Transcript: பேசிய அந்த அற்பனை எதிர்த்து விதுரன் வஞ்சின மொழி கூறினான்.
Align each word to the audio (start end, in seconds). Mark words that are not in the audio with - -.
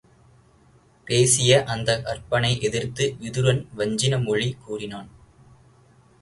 பேசிய 1.07 1.63
அந்த 1.63 2.01
அற்பனை 2.03 2.51
எதிர்த்து 2.61 3.05
விதுரன் 3.19 3.61
வஞ்சின 3.77 4.23
மொழி 4.23 4.49
கூறினான். 4.65 5.09